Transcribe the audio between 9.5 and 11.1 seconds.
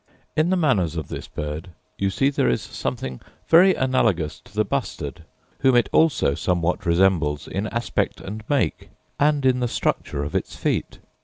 the structure of its feet.